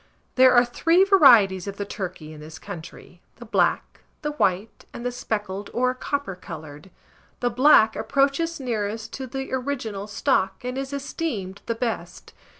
[0.33, 5.05] There are three varieties of the turkey in this country, the black, the white, and
[5.05, 6.89] the speckled, or copper coloured.
[7.39, 12.33] The black approaches nearest to the original stock, and is esteemed the best.